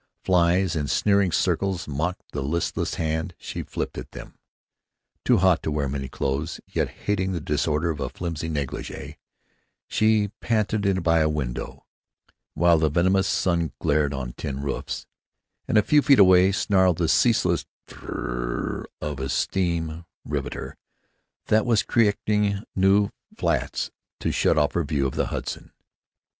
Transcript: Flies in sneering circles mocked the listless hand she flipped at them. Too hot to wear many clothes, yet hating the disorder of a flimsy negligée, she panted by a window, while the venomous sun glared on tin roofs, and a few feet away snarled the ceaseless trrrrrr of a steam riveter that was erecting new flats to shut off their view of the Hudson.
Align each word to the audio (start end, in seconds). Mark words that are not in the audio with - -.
Flies 0.23 0.75
in 0.75 0.87
sneering 0.87 1.31
circles 1.31 1.87
mocked 1.87 2.31
the 2.31 2.41
listless 2.41 2.95
hand 2.95 3.35
she 3.37 3.61
flipped 3.61 3.99
at 3.99 4.13
them. 4.13 4.33
Too 5.23 5.37
hot 5.37 5.61
to 5.61 5.69
wear 5.69 5.87
many 5.87 6.09
clothes, 6.09 6.59
yet 6.65 6.89
hating 7.05 7.33
the 7.33 7.39
disorder 7.39 7.91
of 7.91 7.99
a 7.99 8.09
flimsy 8.09 8.49
negligée, 8.49 9.17
she 9.87 10.29
panted 10.39 11.03
by 11.03 11.19
a 11.19 11.29
window, 11.29 11.85
while 12.55 12.79
the 12.79 12.89
venomous 12.89 13.27
sun 13.27 13.73
glared 13.77 14.11
on 14.11 14.33
tin 14.33 14.63
roofs, 14.63 15.05
and 15.67 15.77
a 15.77 15.83
few 15.83 16.01
feet 16.01 16.17
away 16.17 16.51
snarled 16.51 16.97
the 16.97 17.07
ceaseless 17.07 17.67
trrrrrr 17.87 18.85
of 19.01 19.19
a 19.19 19.29
steam 19.29 20.05
riveter 20.25 20.77
that 21.45 21.63
was 21.63 21.83
erecting 21.83 22.63
new 22.75 23.11
flats 23.37 23.91
to 24.19 24.31
shut 24.31 24.57
off 24.57 24.73
their 24.73 24.83
view 24.83 25.05
of 25.05 25.13
the 25.13 25.27
Hudson. 25.27 25.71